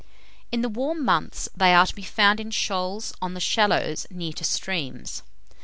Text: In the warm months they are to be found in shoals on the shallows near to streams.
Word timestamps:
In 0.51 0.61
the 0.63 0.67
warm 0.69 1.05
months 1.05 1.47
they 1.55 1.75
are 1.75 1.85
to 1.85 1.93
be 1.93 2.01
found 2.01 2.39
in 2.39 2.49
shoals 2.49 3.13
on 3.21 3.35
the 3.35 3.39
shallows 3.39 4.07
near 4.09 4.33
to 4.33 4.43
streams. 4.43 5.21